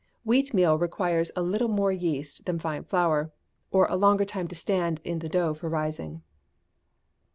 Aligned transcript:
Wheat 0.25 0.51
meal 0.51 0.79
requires 0.79 1.29
a 1.35 1.43
little 1.43 1.67
more 1.67 1.91
yeast 1.91 2.45
than 2.45 2.57
fine 2.57 2.85
flour, 2.85 3.31
or 3.69 3.85
a 3.85 3.95
longer 3.95 4.25
time 4.25 4.47
to 4.47 4.55
stand 4.55 4.99
in 5.03 5.19
the 5.19 5.29
dough 5.29 5.53
for 5.53 5.69
rising. 5.69 6.23